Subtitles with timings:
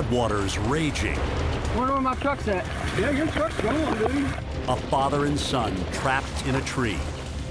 [0.00, 1.18] Floodwaters raging.
[1.76, 2.64] Wonder where my truck's at.
[2.98, 4.24] Yeah, your truck's gone, dude.
[4.68, 6.96] A father and son trapped in a tree,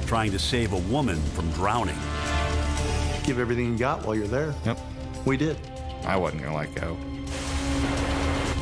[0.07, 1.97] trying to save a woman from drowning.
[3.23, 4.55] Give everything you got while you're there.
[4.65, 4.79] Yep.
[5.25, 5.57] We did.
[6.05, 6.97] I wasn't gonna let go.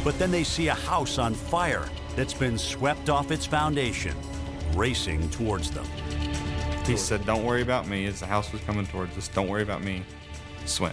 [0.03, 4.17] But then they see a house on fire that's been swept off its foundation,
[4.75, 5.85] racing towards them.
[6.85, 9.29] He said, Don't worry about me as the house was coming towards us.
[9.29, 10.03] Don't worry about me.
[10.65, 10.91] Swim.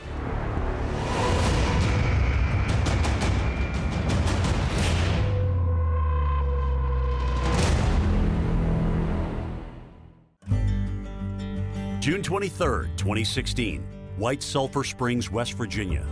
[12.04, 13.80] June 23rd, 2016,
[14.18, 16.06] White Sulphur Springs, West Virginia.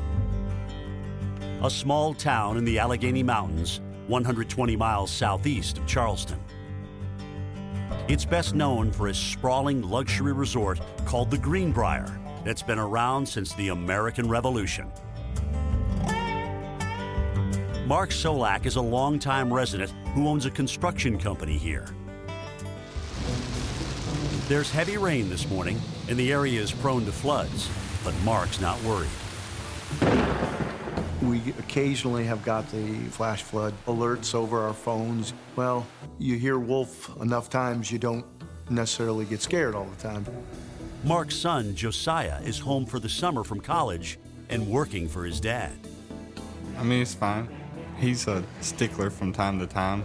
[1.63, 6.41] A small town in the Allegheny Mountains, 120 miles southeast of Charleston.
[8.09, 12.09] It's best known for a sprawling luxury resort called the Greenbrier
[12.43, 14.91] that's been around since the American Revolution.
[17.85, 21.85] Mark Solak is a longtime resident who owns a construction company here.
[24.53, 27.71] There's heavy rain this morning, and the area is prone to floods,
[28.05, 29.09] but Mark's not worried.
[31.23, 35.33] We occasionally have got the flash flood alerts over our phones.
[35.57, 35.87] Well,
[36.19, 38.27] you hear wolf enough times, you don't
[38.69, 40.27] necessarily get scared all the time.
[41.03, 44.19] Mark's son, Josiah, is home for the summer from college
[44.51, 45.73] and working for his dad.
[46.77, 47.49] I mean, it's fine.
[47.99, 50.05] He's a stickler from time to time.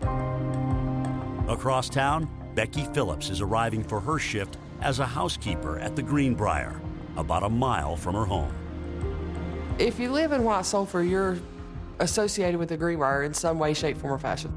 [1.48, 6.80] Across town, Becky Phillips is arriving for her shift as a housekeeper at the Greenbrier,
[7.18, 8.50] about a mile from her home.
[9.78, 11.36] If you live in White Sulphur, you're
[11.98, 14.50] associated with the Greenbrier in some way, shape, form, or fashion.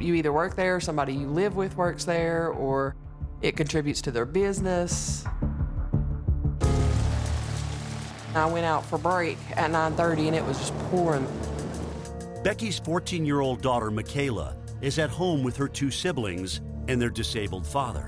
[0.00, 2.96] You either work there, somebody you live with works there, or
[3.42, 5.22] it contributes to their business.
[8.34, 11.26] I went out for break at 9:30 and it was just pouring.
[12.42, 17.08] Becky's 14 year old daughter, Michaela, is at home with her two siblings and their
[17.08, 18.06] disabled father.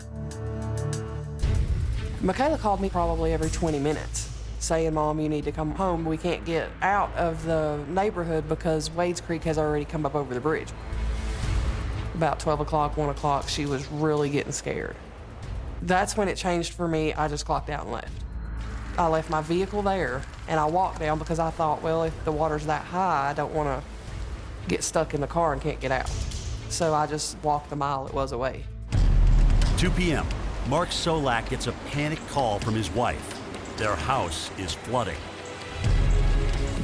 [2.20, 4.28] Michaela called me probably every 20 minutes
[4.58, 6.04] saying, Mom, you need to come home.
[6.04, 10.34] We can't get out of the neighborhood because Wades Creek has already come up over
[10.34, 10.68] the bridge.
[12.14, 14.96] About 12 o'clock, 1 o'clock, she was really getting scared.
[15.82, 17.12] That's when it changed for me.
[17.14, 18.12] I just clocked out and left.
[18.98, 22.32] I left my vehicle there and I walked down because I thought, well, if the
[22.32, 25.90] water's that high, I don't want to get stuck in the car and can't get
[25.90, 26.10] out.
[26.68, 28.64] So I just walked the mile it was away.
[29.82, 30.24] 2 p.m.,
[30.68, 33.42] Mark Solak gets a panic call from his wife.
[33.78, 35.16] Their house is flooding.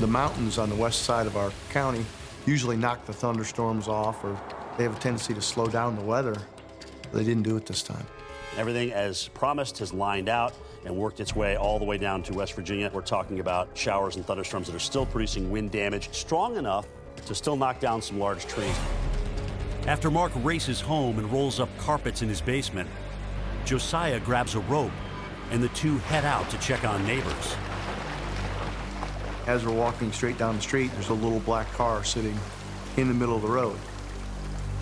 [0.01, 2.05] The mountains on the west side of our county
[2.45, 4.37] usually knock the thunderstorms off or
[4.77, 6.37] they have a tendency to slow down the weather.
[7.13, 8.05] They didn't do it this time.
[8.57, 10.53] Everything as promised has lined out
[10.85, 12.91] and worked its way all the way down to West Virginia.
[12.93, 16.89] We're talking about showers and thunderstorms that are still producing wind damage strong enough
[17.27, 18.77] to still knock down some large trees.
[19.89, 22.91] After Mark races home and rolls up carpets in his basement,
[23.65, 24.93] Josiah grabs a rope
[25.51, 27.57] and the two head out to check on neighbors.
[29.47, 32.39] As we're walking straight down the street, there's a little black car sitting
[32.99, 33.79] in the middle of the road.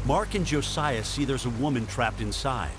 [0.06, 2.72] Mark and Josiah see there's a woman trapped inside.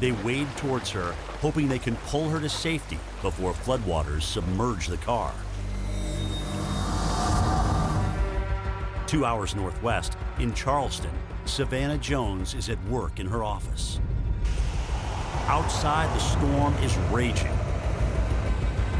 [0.00, 4.98] They wade towards her, hoping they can pull her to safety before floodwaters submerge the
[4.98, 5.32] car.
[9.06, 11.10] Two hours northwest, in Charleston,
[11.44, 14.00] Savannah Jones is at work in her office.
[15.46, 17.52] Outside, the storm is raging,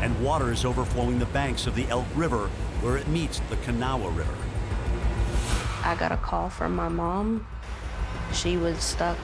[0.00, 2.48] and water is overflowing the banks of the Elk River
[2.80, 4.34] where it meets the Kanawha River.
[5.82, 7.46] I got a call from my mom.
[8.32, 9.18] She was stuck.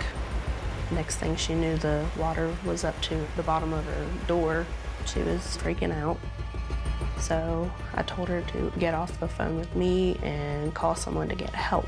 [0.91, 4.67] Next thing she knew, the water was up to the bottom of her door.
[5.07, 6.19] She was freaking out.
[7.21, 11.35] So I told her to get off the phone with me and call someone to
[11.35, 11.87] get help.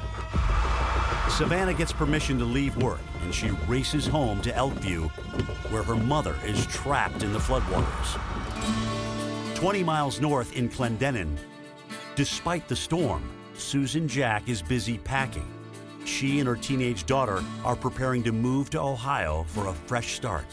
[1.30, 5.10] Savannah gets permission to leave work and she races home to Elkview,
[5.70, 8.18] where her mother is trapped in the floodwaters.
[9.54, 11.38] 20 miles north in Clendenin,
[12.16, 13.22] despite the storm,
[13.54, 15.48] Susan Jack is busy packing.
[16.04, 20.46] She and her teenage daughter are preparing to move to Ohio for a fresh start.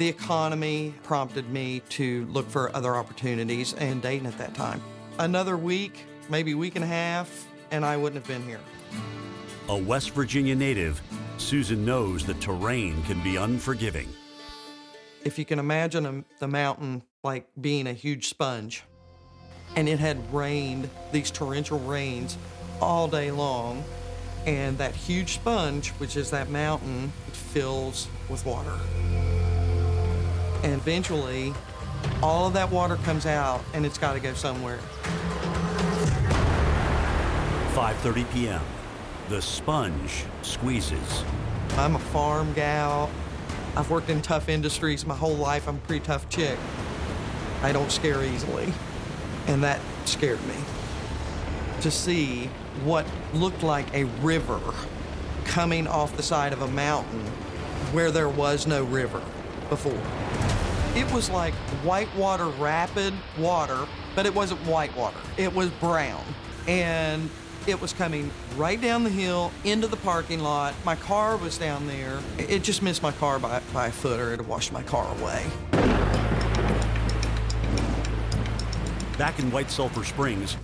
[0.00, 4.80] The economy prompted me to look for other opportunities, and Dayton at that time
[5.18, 8.60] another week, maybe week and a half, and I wouldn't have been here.
[9.68, 11.02] A West Virginia native,
[11.36, 14.08] Susan knows the terrain can be unforgiving.
[15.22, 18.84] If you can imagine a, the mountain like being a huge sponge,
[19.76, 22.38] and it had rained these torrential rains
[22.80, 23.84] all day long,
[24.46, 28.78] and that huge sponge, which is that mountain, fills with water.
[30.62, 31.54] And eventually,
[32.22, 34.78] all of that water comes out and it's got to go somewhere.
[37.74, 38.62] 5:30 p.m.
[39.28, 41.24] The sponge squeezes.
[41.76, 43.10] I'm a farm gal.
[43.76, 45.68] I've worked in tough industries my whole life.
[45.68, 46.58] I'm a pretty tough chick.
[47.62, 48.72] I don't scare easily.
[49.46, 50.56] And that scared me.
[51.82, 52.50] To see
[52.84, 54.60] what looked like a river
[55.44, 57.24] coming off the side of a mountain
[57.92, 59.22] where there was no river
[59.68, 60.02] before.
[60.96, 61.54] It was like
[61.84, 65.18] whitewater rapid water, but it wasn't whitewater.
[65.36, 66.24] It was brown.
[66.66, 67.30] And
[67.68, 70.74] it was coming right down the hill into the parking lot.
[70.84, 72.18] My car was down there.
[72.38, 75.46] It just missed my car by, by a foot or it washed my car away.
[79.16, 80.56] Back in White Sulphur Springs,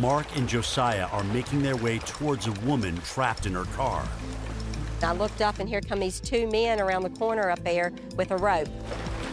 [0.00, 4.08] Mark and Josiah are making their way towards a woman trapped in her car.
[5.02, 8.30] I looked up and here come these two men around the corner up there with
[8.30, 8.68] a rope.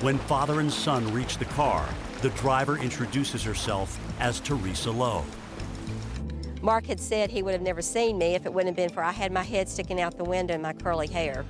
[0.05, 1.83] When father and son reach the car,
[2.21, 5.25] the driver introduces herself as Teresa Lowe.
[6.61, 9.03] Mark had said he would have never seen me if it wouldn't have been for
[9.03, 11.43] I had my head sticking out the window and my curly hair.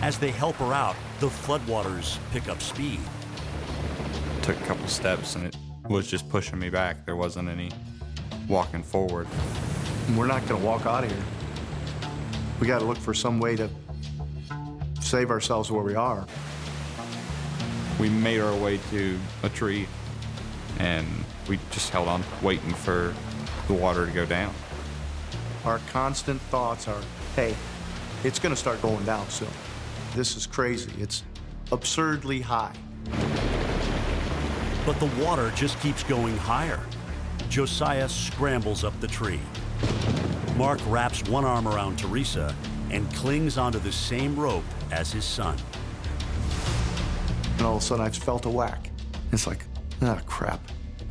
[0.00, 3.00] As they help her out, the floodwaters pick up speed.
[4.40, 5.56] Took a couple steps and it
[5.90, 7.04] was just pushing me back.
[7.04, 7.72] There wasn't any
[8.48, 9.28] walking forward.
[10.16, 11.24] We're not going to walk out of here.
[12.58, 13.68] We got to look for some way to
[15.02, 16.26] save ourselves where we are.
[17.98, 19.86] We made our way to a tree
[20.78, 21.06] and
[21.48, 23.14] we just held on, waiting for
[23.68, 24.54] the water to go down.
[25.64, 27.00] Our constant thoughts are
[27.34, 27.54] hey,
[28.24, 29.48] it's going to start going down soon.
[30.14, 30.90] This is crazy.
[30.98, 31.22] It's
[31.72, 32.74] absurdly high.
[34.84, 36.80] But the water just keeps going higher.
[37.48, 39.40] Josiah scrambles up the tree.
[40.56, 42.54] Mark wraps one arm around Teresa
[42.90, 45.56] and clings onto the same rope as his son.
[47.58, 48.90] And all of a sudden, I felt a whack.
[49.32, 49.64] It's like,
[50.02, 50.60] ah, crap.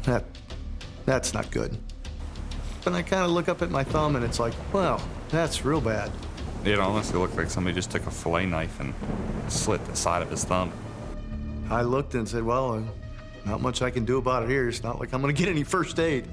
[0.03, 0.25] That,
[1.05, 1.77] that's not good.
[2.85, 5.81] And I kind of look up at my thumb, and it's like, well, that's real
[5.81, 6.11] bad.
[6.63, 8.93] It honestly looked like somebody just took a fillet knife and
[9.47, 10.71] slit the side of his thumb.
[11.69, 12.81] I looked and said, well, uh,
[13.45, 14.67] not much I can do about it here.
[14.67, 16.27] It's not like I'm going to get any first aid.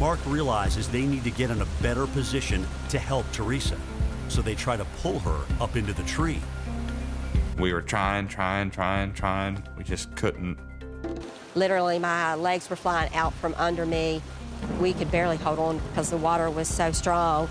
[0.00, 3.76] Mark realizes they need to get in a better position to help Teresa,
[4.28, 6.40] so they try to pull her up into the tree.
[7.60, 9.62] We were trying, trying, trying, trying.
[9.76, 10.58] We just couldn't.
[11.54, 14.22] Literally, my legs were flying out from under me.
[14.80, 17.50] We could barely hold on because the water was so strong.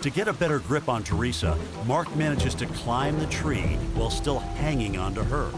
[0.00, 4.38] To get a better grip on Teresa, Mark manages to climb the tree while still
[4.38, 5.50] hanging onto her.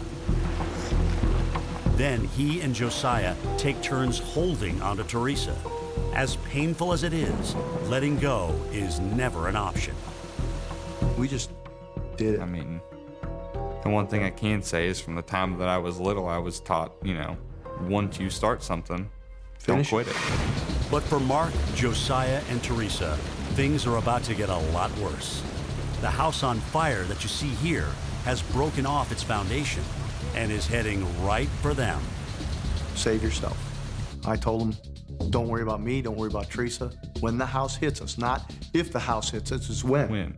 [1.95, 5.55] Then he and Josiah take turns holding onto Teresa.
[6.13, 7.55] As painful as it is,
[7.85, 9.95] letting go is never an option.
[11.17, 11.51] We just
[12.21, 12.39] did it.
[12.39, 12.79] I mean,
[13.81, 16.37] the one thing I can say is from the time that I was little, I
[16.37, 17.35] was taught, you know,
[17.87, 19.09] once you start something,
[19.57, 20.21] Finish don't quit it.
[20.91, 23.17] But for Mark, Josiah, and Teresa,
[23.55, 25.41] things are about to get a lot worse.
[26.01, 27.89] The house on fire that you see here
[28.23, 29.83] has broken off its foundation
[30.35, 31.99] and is heading right for them.
[32.93, 33.57] Save yourself.
[34.27, 36.91] I told them, don't worry about me, don't worry about Teresa.
[37.19, 40.09] When the house hits us, not if the house hits us, it's when.
[40.09, 40.37] When?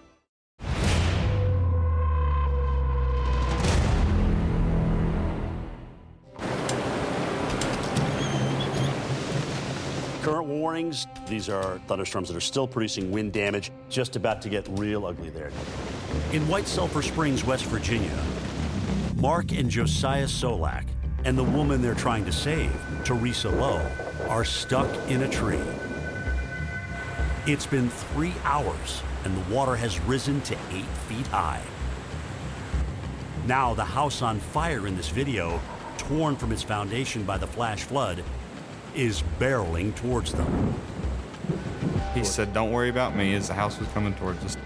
[10.81, 15.05] warnings these are thunderstorms that are still producing wind damage, just about to get real
[15.05, 15.51] ugly there.
[16.33, 18.17] In White Sulphur Springs, West Virginia,
[19.15, 20.85] Mark and Josiah Solak
[21.23, 23.85] and the woman they're trying to save, Teresa Lowe,
[24.27, 25.59] are stuck in a tree.
[27.45, 31.61] It's been three hours and the water has risen to eight feet high.
[33.45, 35.59] Now, the house on fire in this video,
[35.97, 38.23] torn from its foundation by the flash flood,
[38.95, 40.75] is barreling towards them.
[42.13, 44.57] He said, Don't worry about me as the house was coming towards us.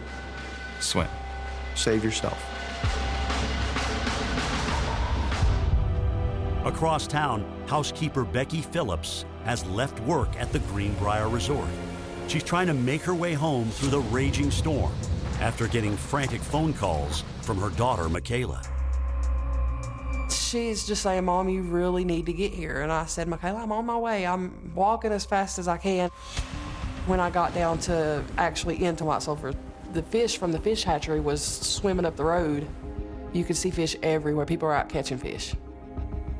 [0.80, 1.08] Swim.
[1.76, 2.42] Save yourself.
[6.66, 11.70] Across town, housekeeper Becky Phillips has left work at the Greenbrier Resort.
[12.28, 14.92] She's trying to make her way home through the raging storm
[15.40, 18.64] after getting frantic phone calls from her daughter, Michaela.
[20.56, 22.80] She's just saying, Mom, you really need to get here.
[22.80, 24.26] And I said, Michaela, I'm on my way.
[24.26, 26.10] I'm walking as fast as I can.
[27.08, 29.54] When I got down to actually into White Sulphur,
[29.92, 32.66] the fish from the fish hatchery was swimming up the road.
[33.34, 34.46] You could see fish everywhere.
[34.46, 35.54] People were out catching fish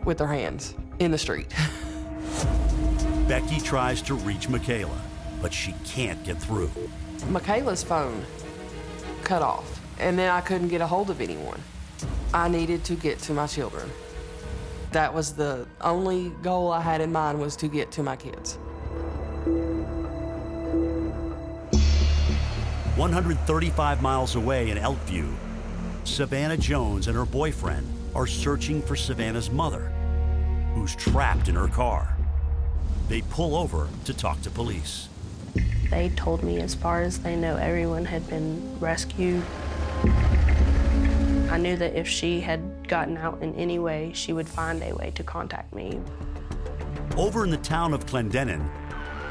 [0.06, 1.54] with their hands in the street.
[3.28, 5.02] Becky tries to reach Michaela,
[5.42, 6.72] but she can't get through.
[7.28, 8.24] Michaela's phone
[9.26, 11.62] cut off, and then I couldn't get a hold of anyone.
[12.34, 13.92] I needed to get to my children.
[14.96, 18.56] That was the only goal I had in mind was to get to my kids.
[22.96, 25.34] 135 miles away in Elkview,
[26.06, 27.86] Savannah Jones and her boyfriend
[28.16, 29.92] are searching for Savannah's mother,
[30.76, 32.16] who's trapped in her car.
[33.10, 35.10] They pull over to talk to police.
[35.90, 39.44] They told me as far as they know, everyone had been rescued.
[41.50, 44.94] I knew that if she had gotten out in any way, she would find a
[44.94, 46.00] way to contact me.
[47.18, 48.68] Over in the town of Clendenin,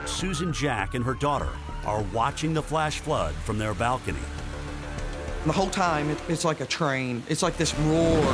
[0.06, 1.50] Susan Jack and her daughter
[1.84, 4.18] are watching the flash flood from their balcony.
[5.44, 7.22] The whole time, it, it's like a train.
[7.28, 8.24] It's like this roar.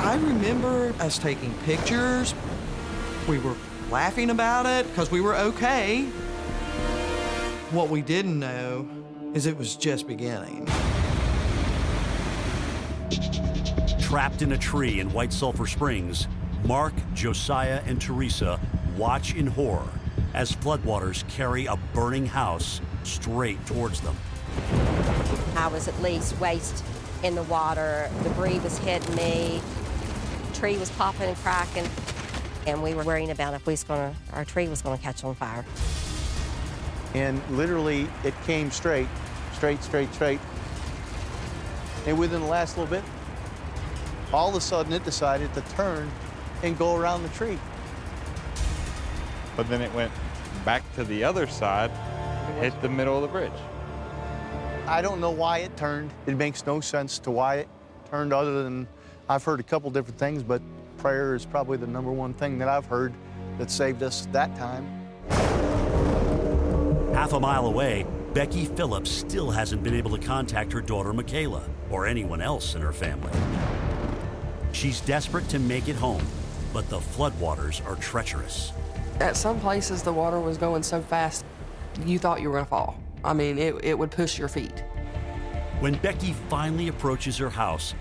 [0.00, 2.34] I remember us taking pictures.
[3.26, 3.56] We were
[3.90, 6.04] laughing about it because we were okay.
[7.70, 8.88] What we didn't know
[9.32, 10.68] is it was just beginning.
[14.00, 16.28] Trapped in a tree in White Sulphur Springs,
[16.64, 18.58] Mark, Josiah, and Teresa
[18.96, 19.88] watch in horror
[20.34, 24.16] as floodwaters carry a burning house straight towards them.
[25.56, 26.84] I was at least waist
[27.22, 28.10] in the water.
[28.22, 29.60] Debris was hitting me.
[30.54, 31.88] Tree was popping and cracking.
[32.66, 35.34] And we were worrying about if we was gonna, our tree was gonna catch on
[35.34, 35.64] fire.
[37.14, 39.08] And literally, it came straight,
[39.54, 40.40] straight, straight, straight.
[42.06, 43.04] And within the last little bit,
[44.32, 46.10] all of a sudden it decided to turn
[46.62, 47.58] and go around the tree.
[49.56, 50.12] But then it went
[50.64, 53.50] back to the other side, and hit the middle of the bridge.
[54.86, 56.10] I don't know why it turned.
[56.26, 57.68] It makes no sense to why it
[58.10, 58.88] turned other than
[59.28, 60.62] I've heard a couple different things, but
[60.96, 63.12] prayer is probably the number one thing that I've heard
[63.58, 64.86] that saved us that time.
[67.12, 71.64] Half a mile away, Becky Phillips still hasn't been able to contact her daughter Michaela
[71.90, 73.32] or anyone else in her family.
[74.72, 76.22] She's desperate to make it home,
[76.72, 78.72] but the floodwaters are treacherous.
[79.20, 81.44] At some places, the water was going so fast,
[82.04, 83.00] you thought you were going to fall.
[83.24, 84.84] I mean, it, it would push your feet.
[85.80, 87.94] When Becky finally approaches her house,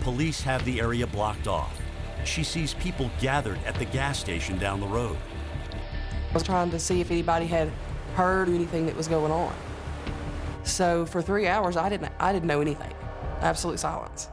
[0.00, 1.80] police have the area blocked off.
[2.24, 5.16] She sees people gathered at the gas station down the road.
[6.30, 7.70] I was trying to see if anybody had
[8.14, 9.54] heard anything that was going on.
[10.64, 12.92] So for three hours, I didn't, I didn't know anything.
[13.40, 14.28] Absolute silence.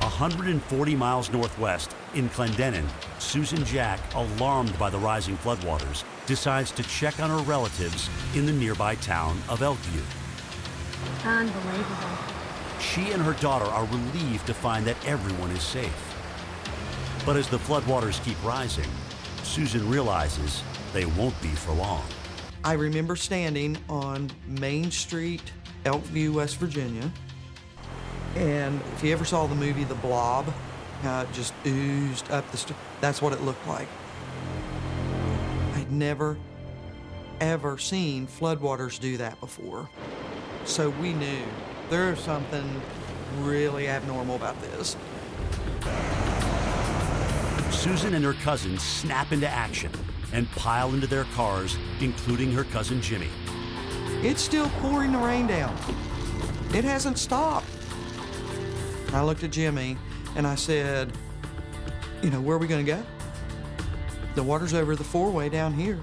[0.00, 2.86] 140 miles northwest in Clendenin,
[3.18, 8.52] Susan Jack, alarmed by the rising floodwaters, decides to check on her relatives in the
[8.52, 10.02] nearby town of Elkview.
[11.24, 12.18] Unbelievable.
[12.80, 16.14] She and her daughter are relieved to find that everyone is safe.
[17.24, 18.88] But as the floodwaters keep rising,
[19.42, 22.04] Susan realizes they won't be for long.
[22.64, 25.52] I remember standing on Main Street
[25.84, 27.10] Elkview, West Virginia.
[28.36, 30.52] And if you ever saw the movie The Blob,
[31.02, 33.88] how it just oozed up the st- that's what it looked like.
[35.74, 36.36] I'd never,
[37.40, 39.88] ever seen floodwaters do that before.
[40.64, 41.42] So we knew
[41.88, 42.82] there's something
[43.40, 44.96] really abnormal about this.
[47.70, 49.92] Susan and her cousin snap into action
[50.32, 53.28] and pile into their cars, including her cousin Jimmy.
[54.22, 55.74] It's still pouring the rain down.
[56.74, 57.66] It hasn't stopped.
[59.12, 59.96] I looked at Jimmy
[60.34, 61.12] and I said,
[62.22, 63.02] You know, where are we going to go?
[64.34, 65.98] The water's over the four way down here.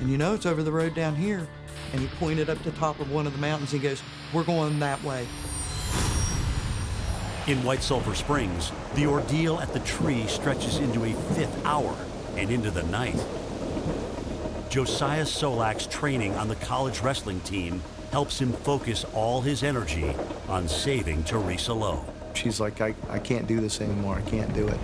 [0.00, 1.46] And you know it's over the road down here.
[1.92, 3.70] And he pointed up the top of one of the mountains.
[3.70, 5.26] He goes, We're going that way.
[7.46, 11.94] In White Sulphur Springs, the ordeal at the tree stretches into a fifth hour
[12.36, 13.22] and into the night.
[14.70, 17.82] Josiah Solak's training on the college wrestling team
[18.12, 20.16] helps him focus all his energy
[20.48, 22.04] on saving Teresa Lowe.
[22.34, 24.16] She's like, I, I can't do this anymore.
[24.16, 24.78] I can't do it.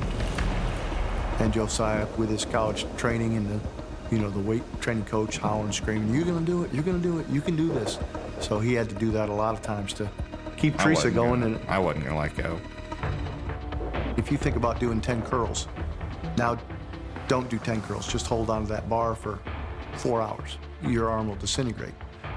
[1.40, 5.72] And Josiah, with his college training and the, you know, the weight training coach hollering,
[5.72, 6.72] screaming, "You're gonna do it!
[6.72, 7.26] You're gonna do it!
[7.28, 7.98] You can do this!"
[8.40, 10.08] So he had to do that a lot of times to
[10.56, 11.40] keep I Teresa going.
[11.40, 12.58] gonna- and I wasn't gonna let go.
[14.16, 15.66] if you think about doing 10 curls,
[16.36, 16.58] now
[17.26, 18.06] don't do 10 curls.
[18.06, 19.38] Just hold on to that bar for
[19.94, 20.58] four hours.
[20.82, 21.94] Your arm will disintegrate.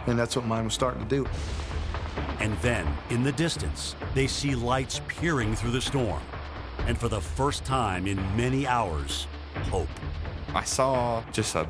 [0.08, 1.27] And that's what mine was starting to do.
[2.44, 6.22] And then, in the distance, they see lights peering through the storm.
[6.80, 9.28] And for the first time in many hours,
[9.72, 9.88] hope.
[10.54, 11.70] I saw just a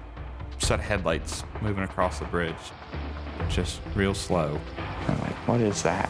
[0.58, 2.56] set of headlights moving across the bridge,
[3.50, 4.60] just real slow.
[5.08, 6.10] I'm like, what is that?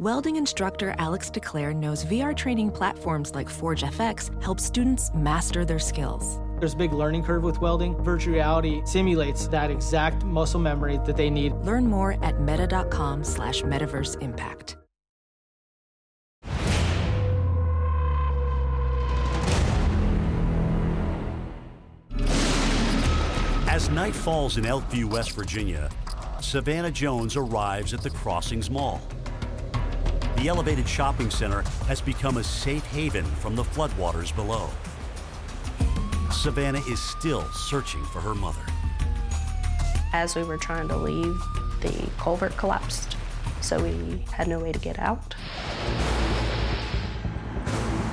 [0.00, 5.78] Welding instructor Alex DeClaire knows VR training platforms like Forge FX help students master their
[5.78, 6.40] skills.
[6.58, 8.02] There's a big learning curve with welding.
[8.02, 11.52] Virtual reality simulates that exact muscle memory that they need.
[11.52, 14.78] Learn more at meta.com slash metaverse impact.
[23.68, 25.90] As night falls in Elkview, West Virginia,
[26.40, 29.02] Savannah Jones arrives at the Crossings Mall.
[30.40, 34.70] The elevated shopping center has become a safe haven from the floodwaters below.
[36.32, 38.62] Savannah is still searching for her mother.
[40.14, 41.38] As we were trying to leave,
[41.82, 43.18] the culvert collapsed,
[43.60, 45.34] so we had no way to get out.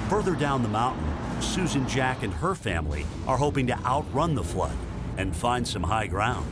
[0.09, 1.05] Further down the mountain,
[1.41, 4.75] Susan Jack and her family are hoping to outrun the flood
[5.15, 6.45] and find some high ground.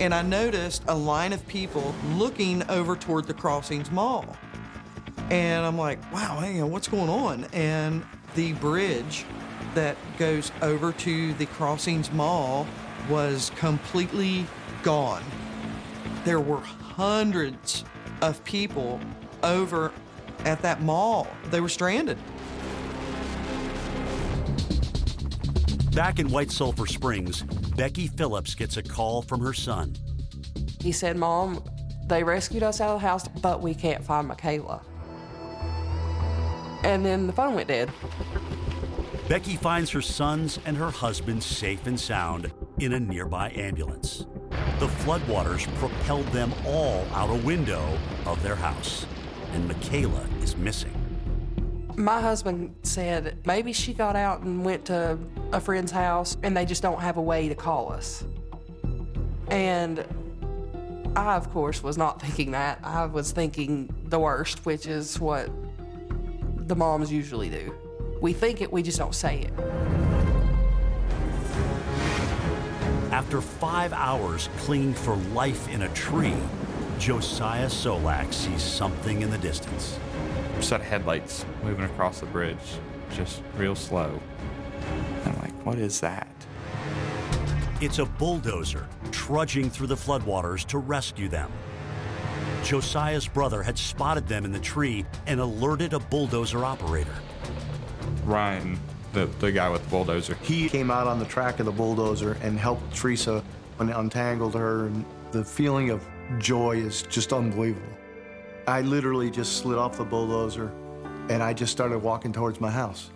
[0.00, 4.36] And I noticed a line of people looking over toward the Crossings Mall.
[5.30, 7.44] And I'm like, wow, hang on, what's going on?
[7.52, 9.24] And the bridge
[9.74, 12.66] that goes over to the Crossings Mall
[13.10, 14.46] was completely
[14.82, 15.24] gone.
[16.24, 17.84] There were hundreds
[18.22, 19.00] of people
[19.42, 19.92] over
[20.44, 21.26] at that mall.
[21.50, 22.18] They were stranded.
[25.98, 27.42] Back in White Sulphur Springs,
[27.74, 29.96] Becky Phillips gets a call from her son.
[30.80, 31.60] He said, Mom,
[32.06, 34.80] they rescued us out of the house, but we can't find Michaela.
[36.84, 37.90] And then the phone went dead.
[39.28, 44.24] Becky finds her sons and her husband safe and sound in a nearby ambulance.
[44.78, 49.04] The floodwaters propelled them all out a window of their house,
[49.52, 50.97] and Michaela is missing.
[51.98, 55.18] My husband said maybe she got out and went to
[55.52, 58.22] a friend's house and they just don't have a way to call us.
[59.48, 60.04] And
[61.16, 62.78] I, of course, was not thinking that.
[62.84, 65.50] I was thinking the worst, which is what
[66.68, 67.74] the moms usually do.
[68.20, 69.52] We think it, we just don't say it.
[73.10, 76.36] After five hours clinging for life in a tree,
[77.00, 79.98] Josiah Solak sees something in the distance.
[80.60, 82.58] Set of headlights moving across the bridge,
[83.14, 84.20] just real slow.
[85.24, 86.28] I'm like, what is that?
[87.80, 91.50] It's a bulldozer trudging through the floodwaters to rescue them.
[92.64, 97.14] Josiah's brother had spotted them in the tree and alerted a bulldozer operator.
[98.24, 98.78] Ryan,
[99.12, 102.36] the, the guy with the bulldozer, He came out on the track of the bulldozer
[102.42, 103.42] and helped Teresa
[103.78, 104.86] and untangled her.
[104.86, 106.04] And the feeling of
[106.38, 107.97] joy is just unbelievable.
[108.68, 110.70] I literally just slid off the bulldozer
[111.30, 113.10] and I just started walking towards my house.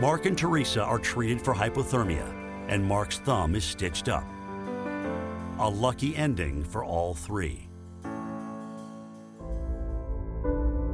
[0.00, 2.34] Mark and Teresa are treated for hypothermia,
[2.68, 4.24] and Mark's thumb is stitched up.
[5.58, 7.68] A lucky ending for all three.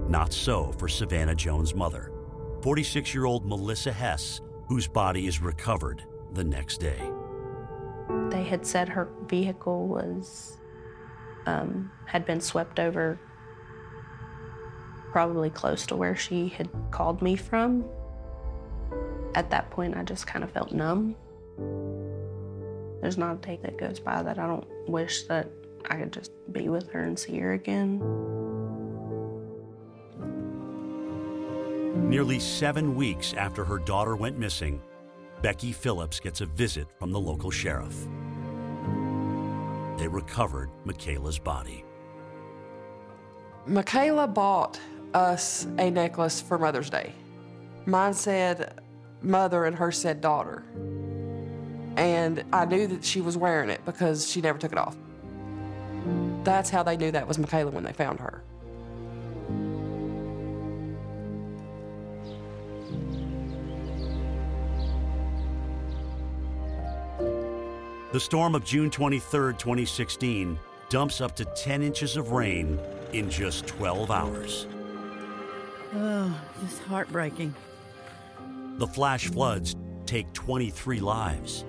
[0.09, 2.11] Not so for Savannah Jones' mother.
[2.63, 6.03] 46 year old Melissa Hess, whose body is recovered
[6.33, 7.09] the next day.
[8.31, 10.59] They had said her vehicle was
[11.47, 13.19] um, had been swept over,
[15.11, 17.85] probably close to where she had called me from.
[19.35, 21.17] At that point, I just kind of felt numb.
[23.01, 25.49] There's not a day that goes by that I don't wish that
[25.91, 27.99] I could just be with her and see her again.
[32.09, 34.81] Nearly seven weeks after her daughter went missing,
[35.43, 38.07] Becky Phillips gets a visit from the local sheriff.
[39.99, 41.85] They recovered Michaela's body.
[43.67, 44.81] Michaela bought
[45.15, 47.13] us a necklace for Mother's Day.
[47.87, 48.81] Mine said
[49.21, 50.65] mother and hers said daughter.
[51.97, 54.97] And I knew that she was wearing it because she never took it off.
[56.43, 58.43] That's how they knew that was Michaela when they found her.
[68.13, 70.59] The storm of June 23, 2016,
[70.91, 72.79] dumps up to 10 inches of rain
[73.15, 74.67] in just 12 hours.
[75.95, 77.55] Oh, just heartbreaking.
[78.77, 81.65] The flash floods take 23 lives.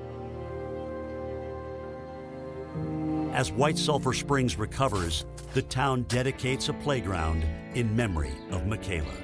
[3.32, 9.16] As White Sulphur Springs recovers, the town dedicates a playground in memory of Michaela.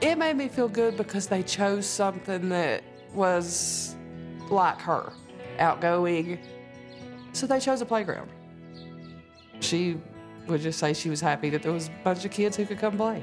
[0.00, 2.82] It made me feel good because they chose something that
[3.14, 3.94] was
[4.50, 5.12] like her,
[5.58, 6.38] outgoing.
[7.32, 8.30] So they chose a playground.
[9.60, 9.98] She
[10.46, 12.78] would just say she was happy that there was a bunch of kids who could
[12.78, 13.22] come play.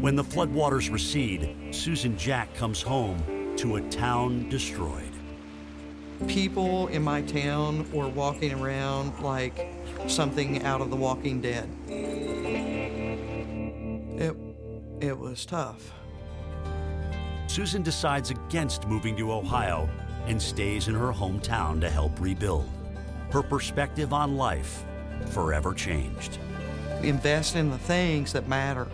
[0.00, 5.12] When the floodwaters recede, Susan Jack comes home to a town destroyed.
[6.26, 9.72] People in my town were walking around like
[10.06, 11.68] something out of The Walking Dead.
[14.18, 14.36] It,
[15.00, 15.92] it was tough.
[17.50, 19.88] Susan decides against moving to Ohio
[20.26, 22.70] and stays in her hometown to help rebuild.
[23.32, 24.84] Her perspective on life
[25.30, 26.38] forever changed.
[27.02, 28.86] Invest in the things that matter,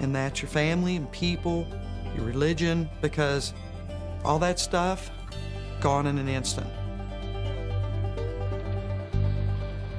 [0.00, 1.66] and that's your family and people,
[2.14, 3.54] your religion, because
[4.26, 5.10] all that stuff
[5.80, 6.66] gone in an instant.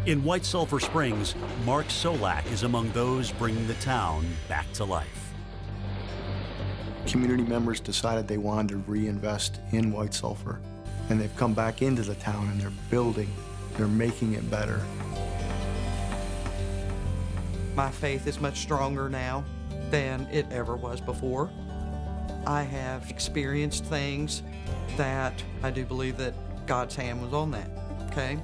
[0.06, 1.34] In White Sulphur Springs,
[1.66, 5.31] Mark Solak is among those bringing the town back to life.
[7.08, 10.62] Community members decided they wanted to reinvest in White Sulphur,
[11.10, 13.30] and they've come back into the town and they're building,
[13.78, 14.80] they're making it better.
[17.76, 19.44] My faith is much stronger now
[19.90, 21.50] than it ever was before.
[22.46, 24.44] I have experienced things
[24.98, 26.34] that I do believe that
[26.66, 27.70] God's hand was on that,
[28.12, 28.40] okay?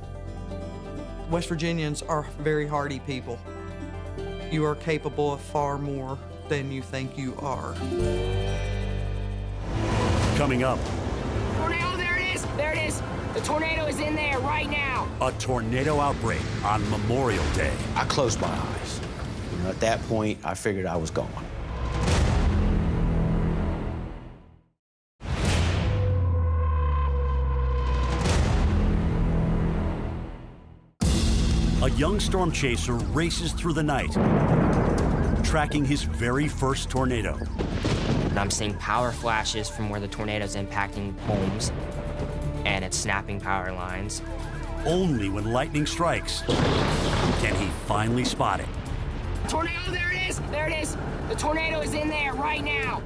[1.30, 3.40] West Virginians are very hardy people.
[4.52, 6.18] You are capable of far more
[6.50, 7.74] than you think you are.
[10.38, 10.80] Coming up,
[11.58, 12.46] Tornado, there it is!
[12.56, 13.02] There it is!
[13.34, 15.08] The tornado is in there right now!
[15.22, 17.74] a tornado outbreak on Memorial Day.
[17.96, 19.02] I closed my eyes.
[19.52, 21.28] You know, at that point, I figured I was gone.
[31.82, 34.16] A young storm chaser races through the night,
[35.48, 37.40] tracking his very first tornado.
[38.30, 41.72] And I'm seeing power flashes from where the tornado's impacting homes,
[42.66, 44.22] and it's snapping power lines.
[44.86, 48.68] Only when lightning strikes can he finally spot it.
[49.48, 50.42] Tornado, there it is!
[50.52, 50.98] There it is!
[51.30, 53.02] The tornado is in there right now!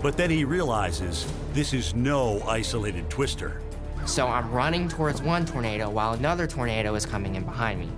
[0.00, 3.60] But then he realizes this is no isolated twister.
[4.06, 7.88] So I'm running towards one tornado while another tornado is coming in behind me.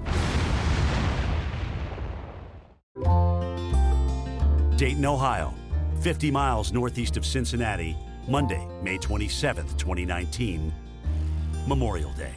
[4.82, 5.54] Dayton, Ohio,
[6.00, 10.74] 50 miles northeast of Cincinnati, Monday, May 27, 2019,
[11.68, 12.34] Memorial Day.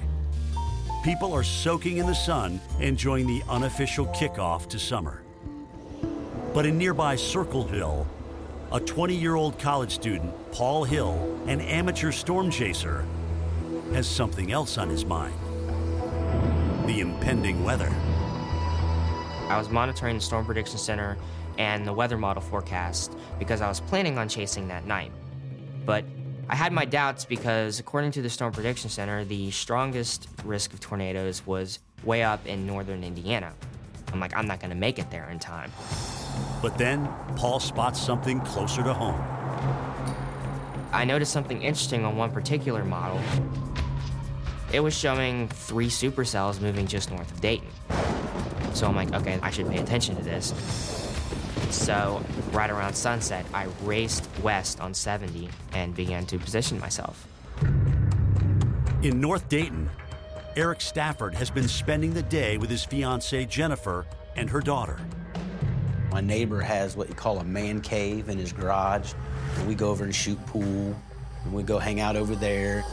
[1.04, 5.24] People are soaking in the sun, enjoying the unofficial kickoff to summer.
[6.54, 8.06] But in nearby Circleville,
[8.72, 13.08] a 20 year old college student, Paul Hill, an amateur storm chaser,
[13.94, 15.34] has something else on his mind
[16.86, 17.90] the impending weather.
[19.50, 21.18] I was monitoring the Storm Prediction Center
[21.58, 25.12] and the weather model forecast because I was planning on chasing that night.
[25.86, 26.06] But
[26.48, 30.80] I had my doubts because, according to the Storm Prediction Center, the strongest risk of
[30.80, 33.54] tornadoes was way up in northern Indiana.
[34.14, 35.72] I'm like, I'm not gonna make it there in time.
[36.62, 39.22] But then, Paul spots something closer to home.
[40.92, 43.20] I noticed something interesting on one particular model.
[44.72, 47.68] It was showing three supercells moving just north of Dayton.
[48.74, 51.05] So I'm like, okay, I should pay attention to this.
[51.72, 57.28] So, right around sunset, I raced west on 70 and began to position myself.
[59.04, 59.90] In North Dayton,
[60.56, 65.00] Eric Stafford has been spending the day with his fiancee Jennifer and her daughter.
[66.12, 69.14] My neighbor has what you call a man cave in his garage.
[69.58, 70.96] And we go over and shoot pool,
[71.44, 72.86] and we go hang out over there.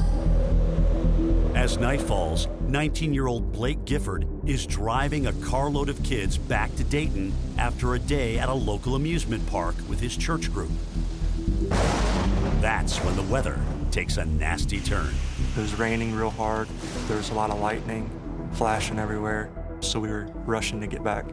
[1.54, 6.74] As night falls, 19 year old Blake Gifford is driving a carload of kids back
[6.76, 10.70] to Dayton after a day at a local amusement park with his church group.
[12.60, 13.60] That's when the weather
[13.90, 15.14] takes a nasty turn.
[15.56, 16.68] It was raining real hard.
[17.06, 18.10] There was a lot of lightning
[18.54, 21.26] flashing everywhere, so we were rushing to get back.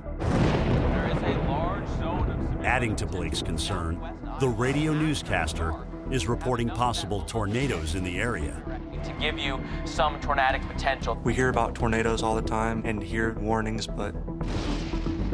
[2.63, 3.99] Adding to Blake's concern,
[4.39, 5.73] the radio newscaster
[6.11, 8.61] is reporting possible tornadoes in the area.
[9.03, 11.19] To give you some tornadic potential.
[11.23, 14.13] We hear about tornadoes all the time and hear warnings, but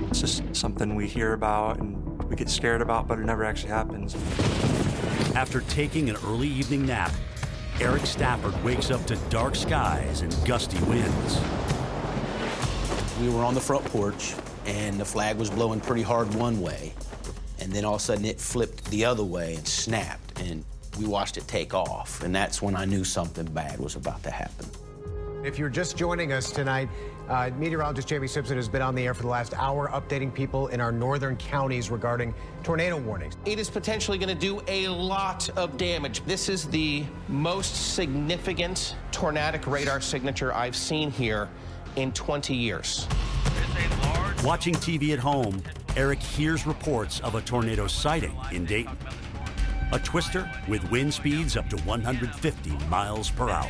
[0.10, 3.70] it's just something we hear about and we get scared about, but it never actually
[3.70, 4.16] happens.
[5.36, 7.12] After taking an early evening nap,
[7.82, 11.42] Eric Stafford wakes up to dark skies and gusty winds.
[13.20, 14.34] We were on the front porch,
[14.66, 16.94] and the flag was blowing pretty hard one way.
[17.60, 20.64] And then all of a sudden it flipped the other way and snapped, and
[20.98, 22.22] we watched it take off.
[22.24, 24.68] And that's when I knew something bad was about to happen.
[25.44, 26.90] If you're just joining us tonight,
[27.30, 30.68] uh, meteorologist Jamie Simpson has been on the air for the last hour updating people
[30.68, 33.36] in our northern counties regarding tornado warnings.
[33.46, 36.24] It is potentially going to do a lot of damage.
[36.26, 41.48] This is the most significant tornadic radar signature I've seen here
[41.96, 43.08] in 20 years.
[44.44, 45.62] Watching TV at home,
[45.96, 48.98] Eric hears reports of a tornado sighting in Dayton.
[49.92, 53.70] A twister with wind speeds up to 150 miles per hour.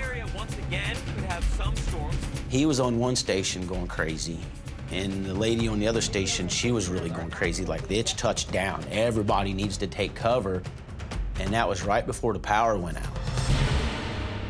[2.49, 4.39] He was on one station going crazy,
[4.91, 7.65] and the lady on the other station, she was really going crazy.
[7.65, 8.84] Like, it's touched down.
[8.91, 10.63] Everybody needs to take cover.
[11.39, 13.08] And that was right before the power went out.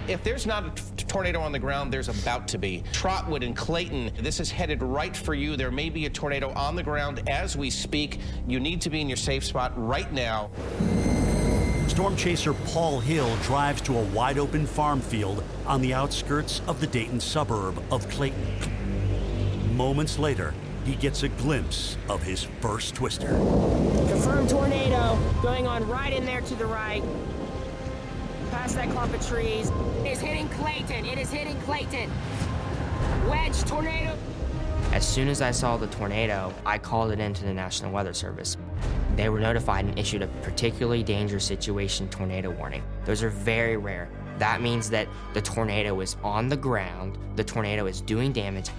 [0.07, 2.83] If there's not a t- tornado on the ground, there's about to be.
[2.91, 5.55] Trotwood and Clayton, this is headed right for you.
[5.55, 8.19] There may be a tornado on the ground as we speak.
[8.47, 10.51] You need to be in your safe spot right now.
[11.95, 16.81] Storm chaser Paul Hill drives to a wide open farm field on the outskirts of
[16.81, 18.45] the Dayton suburb of Clayton.
[19.77, 20.53] Moments later,
[20.83, 23.29] he gets a glimpse of his first twister.
[24.09, 27.01] Confirmed tornado going on right in there to the right.
[28.51, 29.71] Past that clump of trees.
[30.03, 31.05] It is hitting Clayton.
[31.05, 32.11] It is hitting Clayton.
[33.29, 34.17] Wedge tornado.
[34.91, 38.57] As soon as I saw the tornado, I called it into the National Weather Service.
[39.15, 42.83] They were notified and issued a particularly dangerous situation tornado warning.
[43.05, 44.09] Those are very rare.
[44.39, 48.69] That means that the tornado is on the ground, the tornado is doing damage.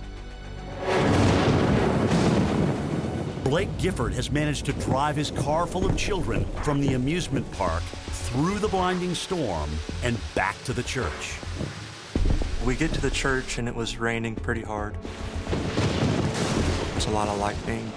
[3.45, 7.83] Blake Gifford has managed to drive his car full of children from the amusement park
[7.83, 9.71] through the blinding storm
[10.03, 11.39] and back to the church.
[12.67, 14.97] We get to the church and it was raining pretty hard.
[15.49, 17.91] There was a lot of lightning.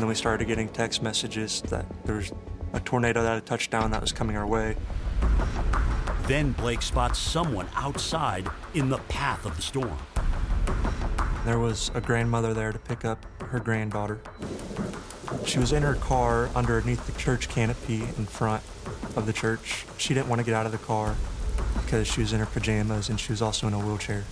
[0.00, 2.32] And then we started getting text messages that there was
[2.72, 4.74] a tornado that had touched down that was coming our way.
[6.22, 9.98] Then Blake spots someone outside in the path of the storm.
[11.44, 14.20] There was a grandmother there to pick up her granddaughter.
[15.44, 18.62] She was in her car underneath the church canopy in front
[19.16, 19.84] of the church.
[19.98, 21.14] She didn't want to get out of the car
[21.84, 24.24] because she was in her pajamas and she was also in a wheelchair.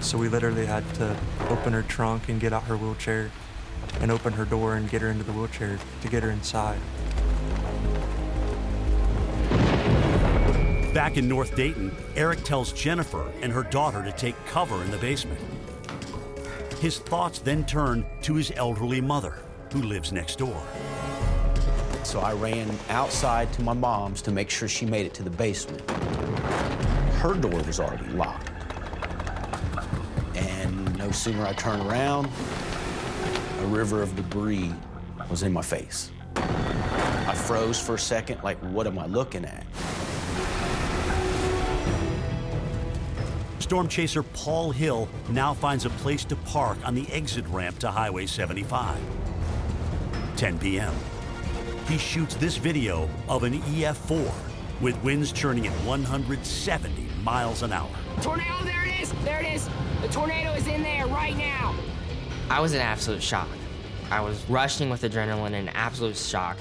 [0.00, 1.16] So we literally had to
[1.48, 3.30] open her trunk and get out her wheelchair
[4.00, 6.78] and open her door and get her into the wheelchair to get her inside.
[10.94, 14.98] Back in North Dayton, Eric tells Jennifer and her daughter to take cover in the
[14.98, 15.40] basement.
[16.80, 19.38] His thoughts then turn to his elderly mother,
[19.72, 20.62] who lives next door.
[22.04, 25.30] So I ran outside to my mom's to make sure she made it to the
[25.30, 25.88] basement.
[27.20, 28.50] Her door was already locked.
[30.34, 32.28] And no sooner I turned around,
[33.58, 34.72] a river of debris
[35.30, 36.10] was in my face.
[36.36, 39.66] I froze for a second, like, what am I looking at?
[43.58, 47.90] Storm chaser Paul Hill now finds a place to park on the exit ramp to
[47.90, 48.98] Highway 75.
[50.36, 50.94] 10 p.m.
[51.88, 54.32] He shoots this video of an EF4
[54.80, 57.90] with winds churning at 170 miles an hour.
[58.22, 59.12] Tornado, there it is.
[59.24, 59.68] There it is.
[60.00, 61.74] The tornado is in there right now.
[62.50, 63.48] I was in absolute shock.
[64.10, 66.56] I was rushing with adrenaline and absolute shock.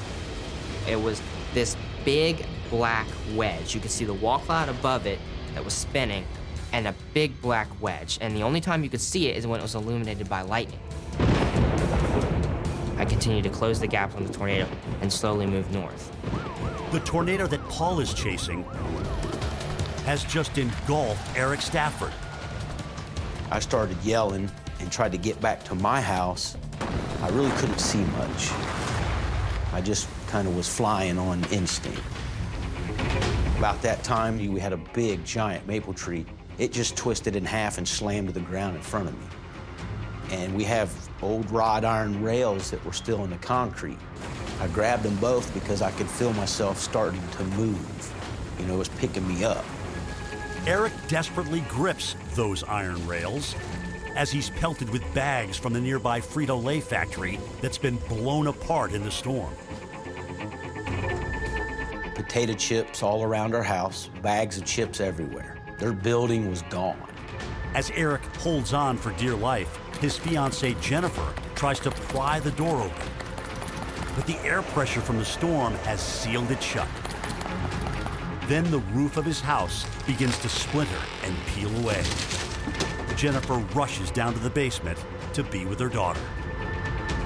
[0.87, 1.21] It was
[1.53, 3.73] this big black wedge.
[3.73, 5.19] You could see the wall cloud above it
[5.53, 6.25] that was spinning
[6.73, 8.17] and a big black wedge.
[8.19, 10.79] And the only time you could see it is when it was illuminated by lightning.
[12.97, 14.67] I continued to close the gap on the tornado
[15.01, 16.11] and slowly move north.
[16.91, 18.63] The tornado that Paul is chasing
[20.05, 22.13] has just engulfed Eric Stafford.
[23.51, 26.57] I started yelling and tried to get back to my house.
[27.21, 28.51] I really couldn't see much.
[29.73, 32.01] I just kind of was flying on instinct.
[33.57, 36.25] About that time, we had a big, giant maple tree.
[36.57, 39.25] It just twisted in half and slammed to the ground in front of me.
[40.31, 43.97] And we have old wrought iron rails that were still in the concrete.
[44.59, 48.13] I grabbed them both because I could feel myself starting to move.
[48.59, 49.63] You know, it was picking me up.
[50.65, 53.55] Eric desperately grips those iron rails
[54.17, 58.91] as he's pelted with bags from the nearby Frito Lay factory that's been blown apart
[58.91, 59.53] in the storm.
[62.15, 65.59] Potato chips all around our house, bags of chips everywhere.
[65.77, 66.99] Their building was gone.
[67.75, 72.81] As Eric holds on for dear life, his fiancee Jennifer tries to pry the door
[72.81, 73.07] open.
[74.15, 76.87] But the air pressure from the storm has sealed it shut.
[78.47, 82.03] Then the roof of his house begins to splinter and peel away.
[83.17, 85.03] Jennifer rushes down to the basement
[85.33, 86.21] to be with her daughter.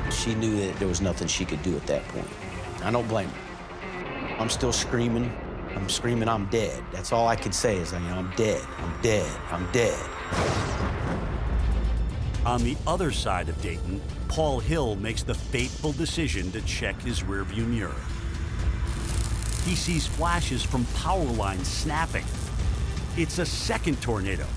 [0.10, 2.28] She knew that there was nothing she could do at that point.
[2.82, 4.38] I don't blame her.
[4.40, 5.32] I'm still screaming.
[5.76, 6.82] I'm screaming, I'm dead.
[6.94, 8.66] That's all I could say is, you know, I'm dead.
[8.78, 9.30] I'm dead.
[9.52, 10.00] I'm dead.
[12.46, 17.22] On the other side of Dayton, Paul Hill makes the fateful decision to check his
[17.22, 17.96] rearview mirror.
[19.66, 22.26] He sees flashes from power lines snapping.
[23.18, 24.48] It's a second tornado,